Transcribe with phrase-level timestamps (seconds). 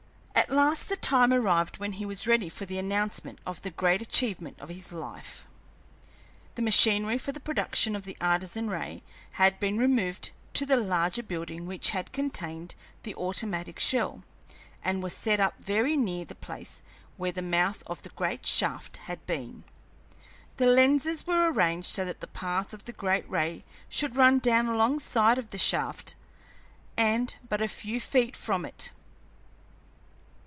[0.33, 4.01] At last the time arrived when he was ready for the announcement of the great
[4.01, 5.45] achievement of his life.
[6.55, 9.01] The machinery for the production of the Artesian ray
[9.33, 14.23] had been removed to the larger building which had contained the automatic shell,
[14.83, 16.83] and was set up very near the place
[17.15, 19.63] where the mouth of the great shaft had been.
[20.57, 24.65] The lenses were arranged so that the path of the great ray should run down
[24.65, 26.15] alongside of the shaft
[26.97, 28.91] and but a few feet from it.